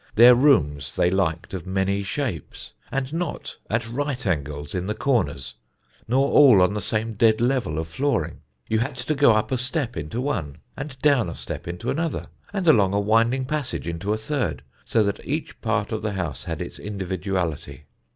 [0.15, 5.53] Their rooms they liked of many shapes, and not at right angles in the corners,
[6.07, 8.41] nor all on the same dead level of flooring.
[8.67, 12.25] You had to go up a step into one, and down a step into another,
[12.51, 16.45] and along a winding passage into a third, so that each part of the house
[16.45, 17.83] had its individuality.